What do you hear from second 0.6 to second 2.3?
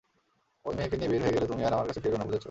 ঐ মেয়েকে নিয়ে বের হয়ে গেলে তুমি আর আমার কাছে ফিরবে না,